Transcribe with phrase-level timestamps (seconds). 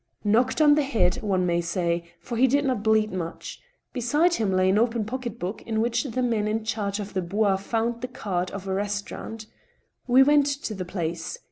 [0.23, 3.61] "Knocked on the head, one may say, for he did not bleed much.
[3.93, 7.21] Beside him lay an open pocket book, in which the men in charge of the
[7.21, 9.45] Bois found the card of a restaurant.
[10.07, 11.37] We went to the plaice.